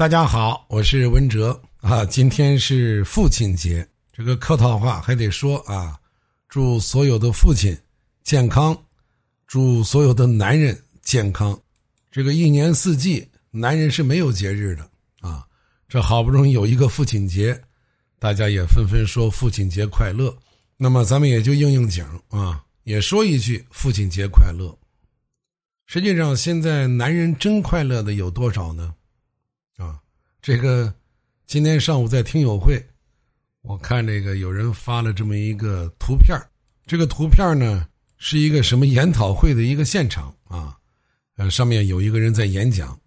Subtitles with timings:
[0.00, 2.06] 大家好，我是文哲啊。
[2.06, 5.94] 今天是父亲节，这个客套话还得说啊，
[6.48, 7.76] 祝所有的父亲
[8.24, 8.74] 健康，
[9.46, 11.60] 祝所有的男人健康。
[12.10, 14.90] 这个一年四季，男人是没有节日的
[15.20, 15.46] 啊。
[15.86, 17.60] 这好不容易有一个父亲节，
[18.18, 20.34] 大家也纷纷说父亲节快乐。
[20.78, 24.74] 那么咱们也就应应景啊，也说一句父亲节快乐。
[25.84, 28.94] 实际上，现在男人真快乐的有多少呢？
[30.42, 30.92] 这个
[31.46, 32.82] 今天上午在听友会，
[33.60, 36.34] 我看这个有人发了这么一个图片
[36.86, 40.78] 这个图片呢是一个什么研讨会的一个现场啊，
[41.36, 42.98] 呃，上面有一个人在演讲，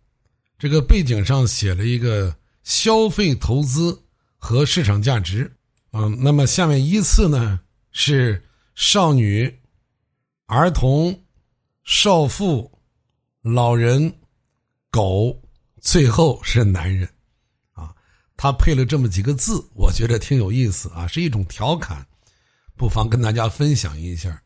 [0.59, 3.99] 这个背景上写了一个消费投资
[4.37, 5.51] 和市场价值，
[5.91, 7.59] 嗯，那么下面依次呢
[7.91, 8.39] 是
[8.75, 9.51] 少女、
[10.45, 11.19] 儿童、
[11.83, 12.71] 少妇、
[13.41, 14.13] 老人、
[14.91, 15.39] 狗。
[15.81, 17.05] 最后是男人，
[18.43, 22.05] 他配了这么几个字，我觉得挺有意思啊，是一种调侃，
[22.75, 24.43] 不妨跟大家分享一下。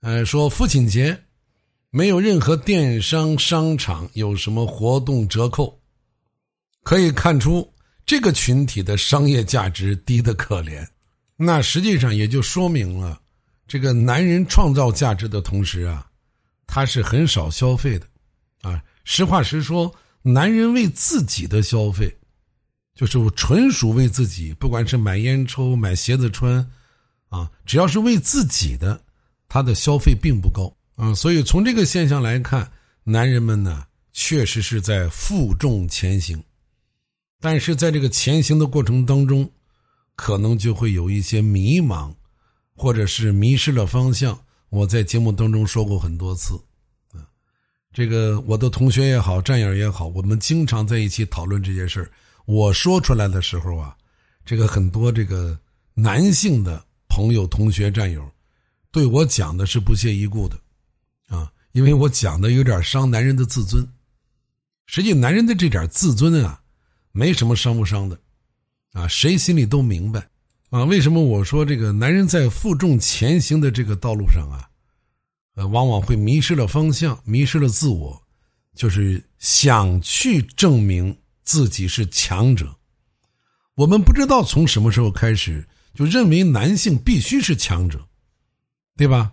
[0.00, 1.22] 呃，说父亲节
[1.90, 5.78] 没有任何电商商场有什么活动折扣，
[6.82, 7.70] 可以看出
[8.06, 10.82] 这个群体的商业价值低得可怜。
[11.36, 13.20] 那实际上也就说明了，
[13.68, 16.10] 这个男人创造价值的同时啊，
[16.66, 18.06] 他是很少消费的，
[18.62, 19.94] 啊，实话实说。
[20.22, 22.14] 男人为自己的消费，
[23.06, 26.64] 就是纯属为自己，不管是买烟抽、买鞋子穿，
[27.28, 29.00] 啊，只要是为自己的，
[29.48, 31.14] 他的消费并不高啊。
[31.14, 32.70] 所以从这个现象来看，
[33.02, 36.42] 男人们呢确实是在负重前行，
[37.40, 39.50] 但是在这个前行的过程当中，
[40.14, 42.12] 可能就会有一些迷茫，
[42.74, 44.38] 或者是迷失了方向。
[44.68, 46.54] 我在节目当中说过很多次。
[47.12, 47.24] 啊
[47.92, 52.10] 这个我的同学也好，战友也好，我们经常在一起讨论这些事儿。
[52.46, 53.96] 我说出来的时候啊，
[54.44, 55.58] 这个很多这个
[55.94, 58.28] 男性的朋友、同学、战友，
[58.90, 60.58] 对我讲的是不屑一顾的，
[61.28, 63.86] 啊，因为我讲的有点伤男人的自尊。
[64.86, 66.60] 实际男人的这点自尊啊，
[67.12, 68.18] 没什么伤不伤的，
[68.92, 70.28] 啊，谁心里都明白，
[70.70, 74.68] 啊，为什么我说这个男人在负重前行的这个道路上啊？
[75.54, 78.20] 呃，往往会迷失了方向，迷失了自我，
[78.74, 81.16] 就是想去证明
[81.50, 82.72] 自己是强者。
[83.74, 88.06] 我们不知道从什么时候开始就认为男性必须是强者，
[88.96, 89.32] 对吧？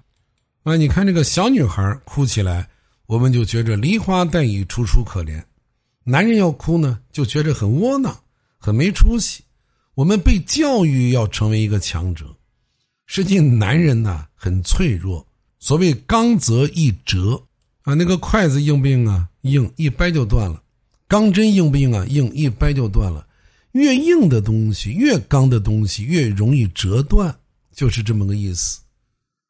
[0.64, 2.68] 啊，你看这个小女孩哭起来，
[3.06, 5.40] 我们就觉着梨花带雨，楚楚可怜；
[6.04, 8.20] 男人要哭呢，就觉着很窝囊，
[8.58, 9.44] 很没出息。
[9.94, 12.36] 我们被教育要成为一个强者，
[13.06, 15.24] 实际男人呢很脆弱。
[15.60, 17.40] 所谓刚则易折，
[17.84, 19.30] 啊，那个筷子硬不硬啊？
[19.42, 20.60] 硬，一掰就断了；
[21.08, 22.06] 钢针硬不硬啊？
[22.08, 23.28] 硬，一掰就断了。
[23.72, 27.36] 越硬的东西，越刚的东西，越容易折断，
[27.74, 28.80] 就是这么个意思。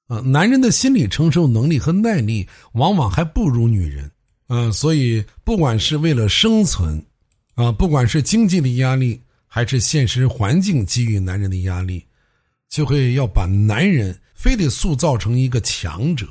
[0.07, 4.09] 啊，男人的心理承受能力和耐力往往还不如女人。
[4.47, 7.03] 啊，所以不管是为了生存，
[7.55, 12.05] 啊，不管是经济的压力，还是现实环境给予男人的压力，
[12.69, 14.17] 就会要把男人。
[14.37, 16.27] 非得塑造成一个强者，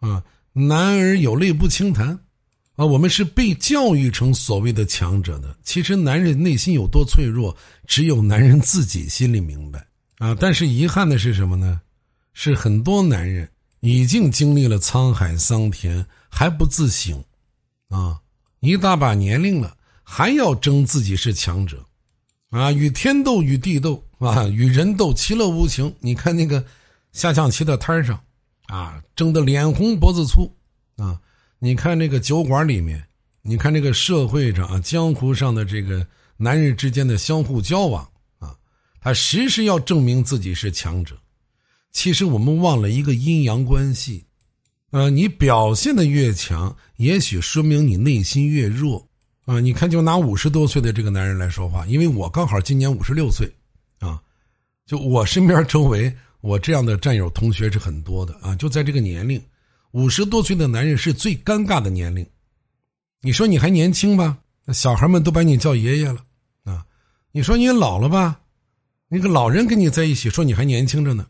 [0.00, 0.22] 啊，
[0.52, 2.20] 男儿有泪不轻弹，
[2.80, 5.54] 啊，我们是被教育成所谓的强者的。
[5.62, 7.54] 其实男人内心有多脆弱，
[7.86, 9.86] 只有男人自己心里明白，
[10.16, 10.34] 啊。
[10.34, 11.78] 但是遗憾的是什么呢？
[12.32, 13.46] 是很多男人
[13.80, 17.22] 已经经历了沧海桑田还不自省，
[17.90, 18.18] 啊，
[18.60, 21.84] 一大把年龄了还要争自己是强者，
[22.48, 25.94] 啊，与天斗与地斗啊，与人斗其乐无穷。
[26.00, 26.64] 你看那个。
[27.12, 28.18] 下象棋的摊上，
[28.68, 30.48] 啊，争得脸红脖子粗，
[30.96, 31.20] 啊，
[31.62, 33.06] 你看这个酒馆里面，
[33.42, 36.06] 你看这个社会上啊，江湖上的这个
[36.38, 38.02] 男人之间的相互交往，
[38.38, 38.56] 啊，
[38.98, 41.14] 他时时要证明自己是强者。
[41.92, 44.24] 其实我们忘了一个阴阳关系，
[44.90, 49.06] 呃，你表现的越强，也许说明你内心越弱，
[49.44, 53.52] 啊，你看就拿五十多岁的这个男人来说话，因为我刚好今年五十六岁，
[53.98, 54.18] 啊，
[54.86, 56.10] 就我身边周围。
[56.42, 59.38] 我这样的战友同学是很多的啊，就在这个年龄，
[59.92, 62.26] 五十多岁的男人是最尴尬的年龄。
[63.20, 64.38] 你说你还年轻吧？
[64.64, 66.24] 那小孩们都把你叫爷爷了
[66.64, 66.84] 啊。
[67.32, 68.40] 你说你老了吧？
[69.08, 71.26] 那个老人跟你在一起，说你还年轻着呢，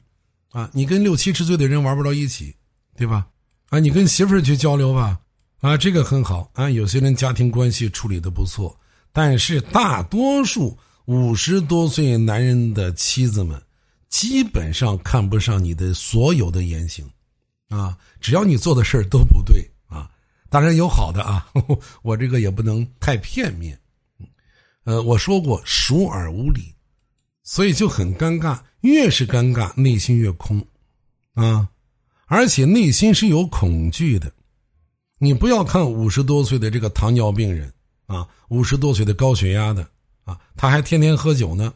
[0.51, 2.55] 啊，你跟六七十岁的人玩不到一起，
[2.97, 3.27] 对吧？
[3.71, 5.19] 啊，你跟媳妇儿去交流吧，
[5.61, 6.69] 啊，这个很好啊。
[6.69, 8.79] 有些人家庭关系处理的不错，
[9.13, 13.61] 但是大多数五十多岁男人的妻子们。
[14.11, 17.09] 基本上看不上你的所有的言行，
[17.71, 20.11] 啊，只要你做的事儿都不对啊，
[20.51, 21.49] 当然有好的啊，
[22.03, 23.81] 我这个也不能太片面，
[24.85, 26.75] 呃，我说过熟而无礼，
[27.43, 28.61] 所以就很尴尬。
[28.81, 30.67] 越是尴尬，内心越空，
[31.35, 31.69] 啊，
[32.27, 34.33] 而且内心是有恐惧的。
[35.19, 37.71] 你不要看五十多岁的这个糖尿病人
[38.07, 39.87] 啊，五十多岁的高血压的
[40.25, 41.73] 啊，他还天天喝酒呢，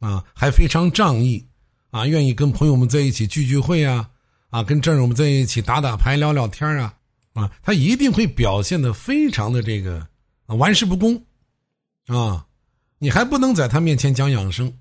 [0.00, 1.46] 啊，还非常仗义，
[1.90, 4.08] 啊，愿意跟朋友们在一起聚聚会啊，
[4.50, 6.94] 啊，跟战友们在一起打打牌、聊聊天啊，
[7.34, 10.06] 啊，他一定会表现的非常的这个
[10.46, 11.22] 玩世不恭，
[12.06, 12.46] 啊，
[12.98, 14.72] 你还不能在他面前讲养生。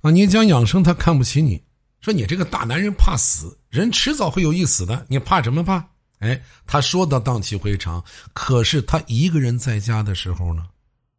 [0.00, 1.60] 啊，你讲养生，他看不起你，
[2.00, 5.84] 说你这个大男人怕死，人迟早会有一死的，你怕什么怕？
[6.20, 10.64] 哎，他说的荡气回肠，可是他一个人在家的时候呢，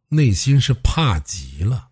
[0.08, 1.88] 内心是怕极了。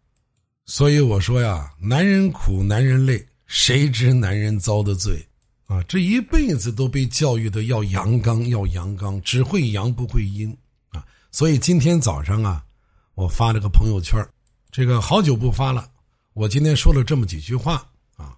[0.64, 5.27] 所以我说呀，男人苦，男人累，谁知男人遭的罪？
[5.68, 10.50] 啊，这一辈子都被教育的要阳刚，要阳刚，只会阳不会阴
[10.88, 11.06] 啊。
[11.30, 12.64] 所以今天早上啊，
[13.14, 14.18] 我发了个朋友圈，
[14.70, 15.88] 这个好久不发了。
[16.32, 17.86] 我今天说了这么几句话
[18.16, 18.34] 啊，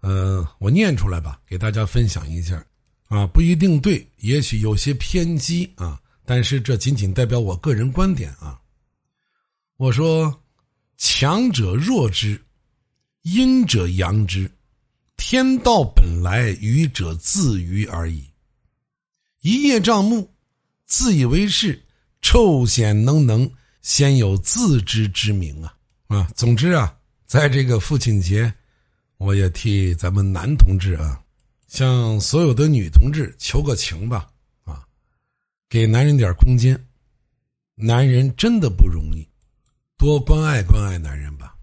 [0.00, 2.56] 呃，我念出来吧，给大家分享一下，
[3.06, 8.60] 啊，不一定对，也许有些偏激啊，但是这仅仅代表我个人观点啊。
[9.76, 10.42] 我说，
[10.96, 12.42] 强者弱之，
[13.22, 14.50] 阴者阳之，
[15.16, 18.28] 天道本来愚者自愚而已。
[19.40, 20.32] 一叶障目，
[20.86, 21.82] 自以为是，
[22.22, 23.50] 臭显能能，
[23.82, 25.76] 先有自知之明啊
[26.08, 26.30] 啊！
[26.34, 26.96] 总之啊。
[27.26, 28.52] 在这个父亲节，
[29.16, 31.20] 我也替咱们男同志啊，
[31.66, 34.30] 向所有的女同志求个情吧，
[34.62, 34.84] 啊，
[35.68, 36.86] 给男人点空间，
[37.74, 39.26] 男人真的不容易，
[39.96, 41.53] 多关爱关爱男人吧。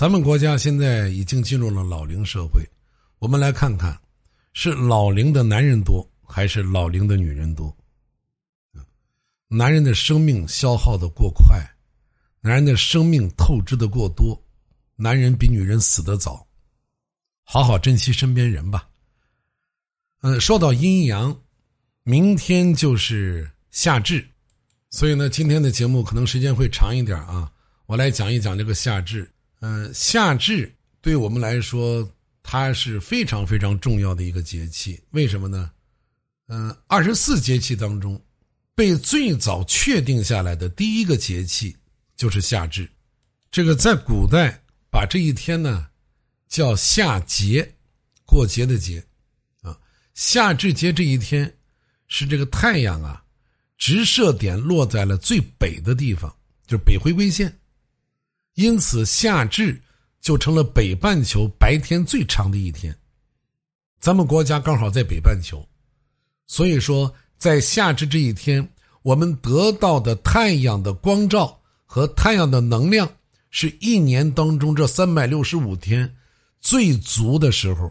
[0.00, 2.66] 咱们国家现在已经进入了老龄社会，
[3.18, 4.00] 我们来看看，
[4.54, 7.76] 是老龄的男人多还是老龄的女人多？
[9.46, 11.62] 男人的生命消耗的过快，
[12.40, 14.42] 男人的生命透支的过多。
[14.96, 16.48] 男人比女人死得早，
[17.44, 18.88] 好好珍惜身边人吧。
[20.22, 21.38] 嗯，说到阴阳，
[22.04, 24.26] 明天就是夏至，
[24.88, 27.52] 所以呢，今天的节目可能时间会长一点啊。
[27.84, 29.30] 我来讲一讲这个夏至。
[29.60, 32.06] 嗯，夏至对我们来说，
[32.42, 35.00] 它是非常非常重要的一个节气。
[35.10, 35.70] 为什么呢？
[36.48, 38.20] 嗯，二十四节气当中，
[38.74, 41.76] 被最早确定下来的第一个节气
[42.16, 42.90] 就是夏至。
[43.50, 44.60] 这个在古代。
[44.92, 45.86] 把这一天呢，
[46.48, 47.76] 叫夏节，
[48.26, 49.00] 过节的节，
[49.62, 49.78] 啊，
[50.14, 51.56] 夏至节这一天，
[52.08, 53.22] 是这个太阳啊，
[53.78, 56.28] 直射点落在了最北的地方，
[56.66, 57.56] 就是北回归线，
[58.60, 59.80] 因此夏至
[60.20, 62.94] 就成了北半球白天最长的一天。
[63.98, 65.66] 咱们国家刚好在北半球，
[66.46, 68.68] 所以说在夏至这一天，
[69.00, 73.10] 我们得到的太阳的光照和太阳的能量。
[73.52, 76.14] 是一年当中这三百六十五天
[76.60, 77.90] 最足的时候，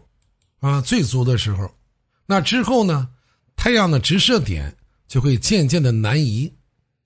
[0.60, 1.70] 啊，最足的时候。
[2.26, 3.10] 那之后呢，
[3.58, 4.74] 太阳的直射点
[5.08, 6.50] 就会渐渐的南移，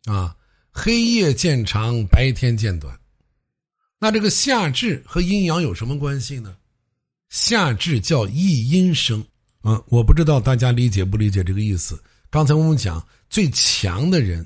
[0.05, 0.35] 啊，
[0.69, 2.95] 黑夜渐长，白天渐短。
[4.03, 6.53] 那这个夏至和阴阳有什么关系呢？
[7.29, 9.25] 夏至叫一阴生，
[9.61, 11.97] 啊，我不知道大家理解不理解这个意思。
[12.29, 14.45] 刚才我们讲最强的人，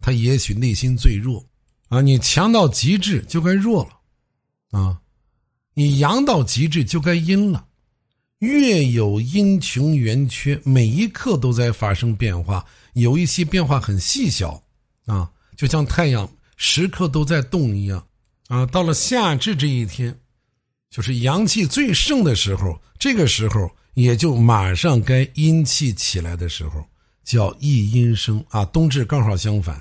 [0.00, 1.48] 他也许内心最弱。
[1.86, 5.00] 啊，你强到极致就该弱了，啊，
[5.74, 7.64] 你阳到极致就该阴了。
[8.40, 14.60] 月有阴穷圆缺，每一刻都在发生变化，有一些变化很细小，
[15.06, 18.04] 啊，就像太阳时刻都在动一样，
[18.48, 20.18] 啊，到了夏至这一天，
[20.90, 26.84] 就是阳气最盛的时候，这个时候也就马上该阴气起来的时候，
[27.24, 28.64] 叫一阴生啊。
[28.64, 29.80] 冬至刚好相反，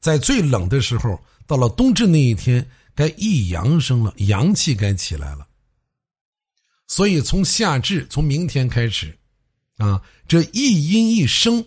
[0.00, 1.18] 在最冷的时候。
[1.46, 5.48] 到了冬至那一天，该一阳生了，阳气该起来了。
[6.86, 9.16] 所以从夏至，从明天开始，
[9.78, 11.64] 啊，这一阴一生，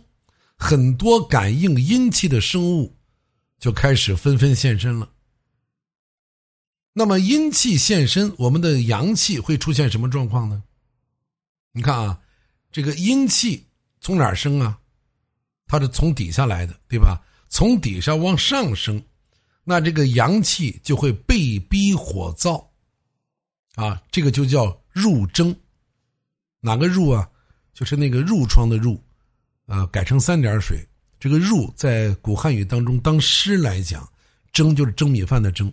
[0.56, 2.96] 很多感应阴气的生物
[3.60, 5.10] 就开始纷纷现身了。
[6.94, 10.62] 那么阴气现身，我们的阳气会出现什么状况呢？
[11.72, 12.20] 你看啊，
[12.72, 13.66] 这个阴气
[14.02, 14.78] 从哪儿生啊？
[15.68, 17.22] 它是从底下来的，对吧？
[17.48, 19.02] 从底下往上升。
[19.64, 22.66] 那这个阳气就会被逼火燥，
[23.76, 25.56] 啊，这个就叫入蒸。
[26.60, 27.30] 哪个入啊？
[27.74, 29.00] 就是那个褥疮的褥，
[29.66, 30.86] 啊，改成三点水。
[31.20, 34.08] 这个入在古汉语当中当湿来讲，
[34.52, 35.72] 蒸就是蒸米饭的蒸，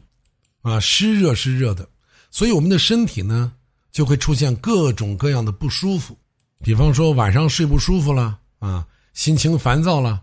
[0.68, 1.88] 啊，湿热湿热的，
[2.30, 3.52] 所以我们的身体呢
[3.90, 6.16] 就会出现各种各样的不舒服，
[6.62, 10.22] 比方说晚上睡不舒服了，啊，心情烦躁了，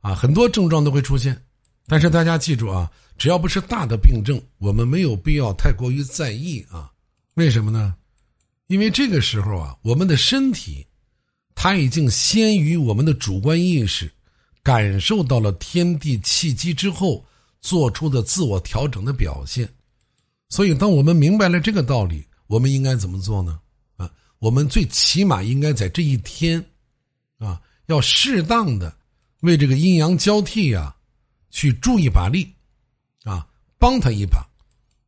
[0.00, 1.40] 啊，很多症状都会出现。
[1.88, 6.90] 但是大家记住啊，只要不是大的病症，我们没有必要太过于在意啊。
[7.34, 7.94] 为什么呢？
[8.66, 10.84] 因为这个时候啊，我们的身体，
[11.54, 14.10] 它已经先于我们的主观意识，
[14.62, 17.24] 感受到了天地气机之后
[17.60, 19.68] 做出的自我调整的表现。
[20.48, 23.60] 所以，当我们明白了这个道理，我们应该怎么做呢？
[23.96, 26.64] 啊，我们最起码应该在这一天，
[27.38, 28.96] 啊，要适当的
[29.40, 30.92] 为这个阴阳交替呀。
[31.48, 32.52] 去助一把力，
[33.24, 33.46] 啊，
[33.78, 34.46] 帮他一把，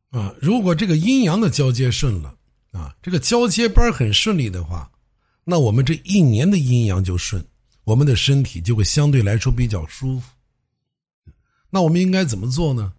[0.09, 2.35] 啊，如果这个阴阳的交接顺了，
[2.71, 4.89] 啊，这个交接班很顺利的话，
[5.43, 7.45] 那我们这一年的阴阳就顺，
[7.83, 10.31] 我们的身体就会相对来说比较舒服。
[11.69, 12.93] 那我们应该怎么做呢？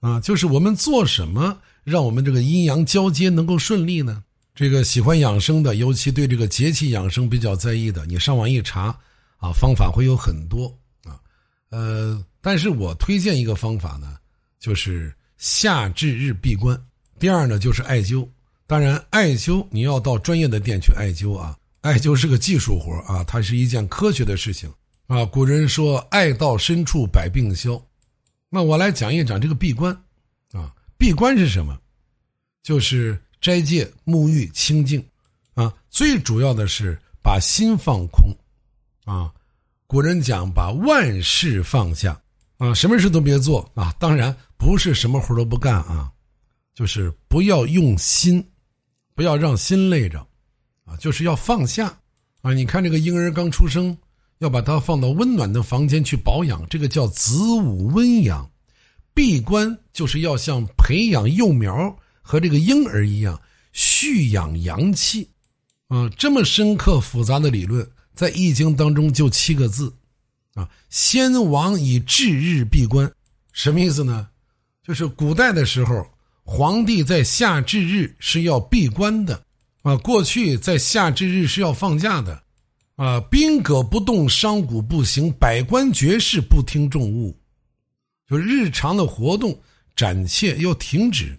[0.00, 4.24] 啊，就是我们做什么让我们这个阴阳交接能够顺利呢？
[4.56, 8.86] 这个喜欢养生的，尤其对这个节气养生比较在意的，你上网一查，
[9.36, 10.66] 啊，方法会有很多，
[11.04, 11.14] 啊，
[11.70, 12.20] 呃。
[12.40, 14.16] 但是我推荐一个方法呢，
[14.58, 16.76] 就是夏至日闭关。
[17.20, 18.26] 第二呢，就是艾灸。
[18.66, 21.56] 当然，艾灸你要到专业的店去艾灸啊。
[21.82, 24.68] 艾灸是个技术活啊，它是一件科学的事情
[25.06, 25.24] 啊。
[25.24, 27.80] 古人说“艾到深处百病消”，
[28.50, 29.96] 那我来讲一讲这个闭关。
[30.98, 31.78] 闭关是什么？
[32.62, 35.04] 就是斋戒、沐浴、清净
[35.54, 35.72] 啊。
[35.90, 38.24] 最主要的是把心放空
[39.04, 39.32] 啊。
[39.86, 42.20] 古人讲把万事放下。
[42.58, 43.94] 啊，什么事都别做啊！
[43.98, 46.10] 当然不是什么活都不干啊，
[46.74, 48.42] 就是不要用心，
[49.14, 50.26] 不要让心累着，
[50.86, 51.94] 啊，就是要放下
[52.40, 52.54] 啊！
[52.54, 53.94] 你看这个婴儿刚出生，
[54.38, 58.50] 要把它放到温暖的房间去保养，这个叫子午温养。
[59.16, 63.40] 闭关就是要像培养幼苗和这个婴儿一样，
[63.72, 65.26] 蓄养阳气
[65.88, 66.06] 啊！
[66.18, 69.90] 这么深刻复杂的理论，在《易经》当中就七个字。
[70.52, 73.10] 啊，先王以至日闭关，
[73.52, 74.28] 什么意思呢？
[74.86, 76.06] 就是古代的时候，
[76.42, 79.42] 皇帝在夏至日是要闭关的，
[79.80, 82.42] 啊，过去在夏至日是要放假的，
[82.96, 87.34] 啊，兵戈不动，商贾不行，百官绝事不听重务，
[88.28, 89.58] 就日常的活动
[89.94, 91.38] 暂且要停止，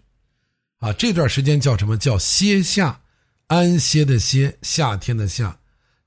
[0.79, 1.97] 啊，这段时间叫什么？
[1.97, 2.99] 叫歇夏，
[3.47, 5.57] 安歇的歇，夏天的夏，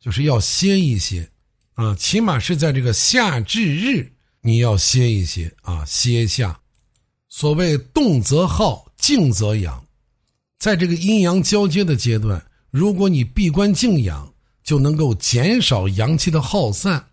[0.01, 1.29] 就是要歇一歇。
[1.75, 5.55] 啊，起码是在这个夏至日，你要歇一歇。
[5.63, 6.59] 啊，歇下。
[7.29, 9.87] 所谓动则耗，静则养，
[10.59, 14.33] 在这个阴阳交接的阶段，如果你闭关静养，
[14.65, 17.07] 就能够减少阳气的耗散，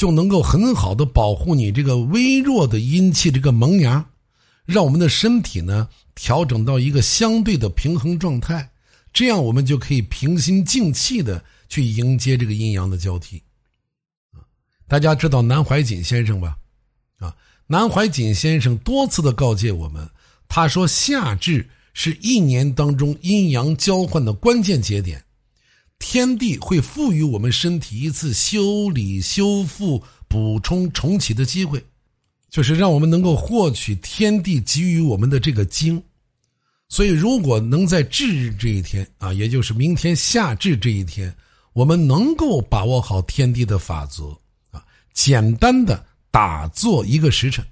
[0.00, 4.02] 就能够很好的保护你这个微弱的阴气这个萌芽，
[4.64, 8.70] 让我们的身体呢调整到一个相对的平衡状态，
[9.12, 13.42] 这样我们就可以平心静气的去迎接这个阴阳的交替。
[14.88, 16.56] 大家知道南怀瑾先生吧？
[17.18, 20.08] 啊，南怀瑾先生多次的告诫我们，
[20.48, 25.22] 他说夏至是一年当中阴阳交换的关键节点，
[26.00, 31.80] 天地会赋予我们身体一次修理、修复、补充、重启的机会，
[32.48, 36.02] 就是让我们能够获取天地给予我们的这个精。
[36.88, 41.32] 所以，如果能在至日这一天啊，也就是明天夏至这一天，
[41.72, 44.36] 我们能够把握好天地的法则
[44.72, 44.82] 啊。
[45.12, 47.64] 简单的打坐一个时辰，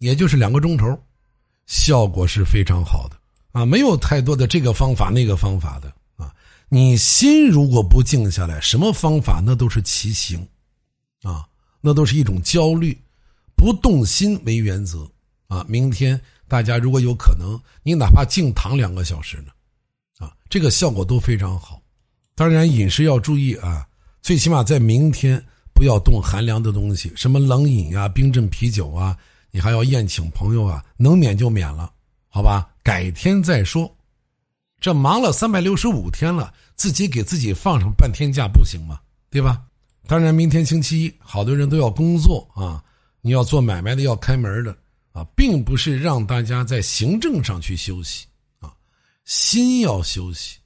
[0.00, 1.00] 也就是两个钟头，
[1.66, 3.16] 效果是非常好的
[3.52, 3.64] 啊！
[3.64, 5.90] 没有太多的这个方法那个方法的！
[6.68, 10.46] 你心如果不静下来，什么方法那都是奇形
[11.22, 11.46] 啊！
[11.80, 12.98] 那都是一种焦虑，
[13.56, 15.08] 不动心为原则
[15.48, 15.64] 啊！
[15.68, 19.52] 明天大家如果有可能，你哪怕静躺两个小时呢，
[20.18, 21.80] 啊，这个效果都非常好。
[22.34, 23.86] 当然饮食要注意啊，
[24.20, 25.44] 最起码在明天。
[25.78, 29.14] 不要动寒凉的东西，什么冷饮呀、冰镇啤酒啊，
[29.50, 31.92] 你还要宴请朋友啊，能免就免了，
[32.28, 32.66] 好吧？
[32.82, 33.95] 改天再说。
[34.86, 39.00] 这忙了三百六十五天了，自己给自己放上半天假不行吗？
[39.28, 39.60] 对吧？
[40.06, 42.80] 当然，明天星期一，好多人都要工作啊，
[43.20, 44.70] 你要做买卖的要开门的
[45.10, 48.26] 啊，并不是让大家在行政上去休息
[48.60, 48.72] 啊，
[49.24, 50.58] 心要休息，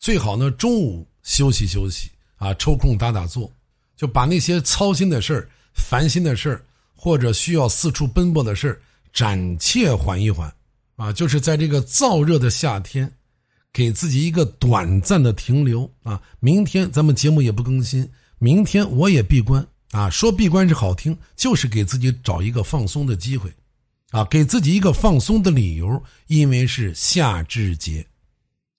[0.00, 3.48] 最好呢中午休息休息啊，抽空打打坐。
[3.96, 6.64] 就把那些操心的事儿、烦心的事儿，
[6.96, 10.52] 或者需要四处奔波的事儿，暂且缓一缓，
[10.96, 13.08] 啊，就是在这个燥热的夏天，
[13.72, 16.20] 给自己一个短暂的停留啊。
[16.40, 18.08] 明天咱们节目也不更新，
[18.38, 20.08] 明天我也闭关啊。
[20.10, 23.52] 说闭关是好听，就是给自己找一个放松的机会，
[24.10, 28.06] 啊，给自己一个放松的理由，因为是夏至节，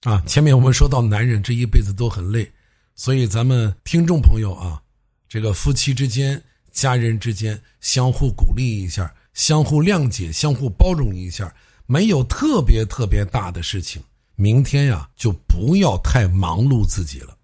[0.03, 0.21] 啊。
[0.25, 2.51] 前面我们说到，男人这一辈子都很累，
[2.95, 4.81] 所以咱们听众朋友啊。
[5.29, 6.43] 这个夫妻之间、
[6.73, 11.55] 家人之间相互鼓励一下，相互谅解、相互包容一下，
[11.85, 14.03] 没有特别特别大的事情，
[14.41, 17.37] 明天呀就不要太忙碌自己了。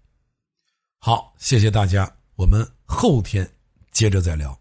[0.98, 3.48] 好，谢谢大家，我们后天
[3.92, 4.58] 接着再聊。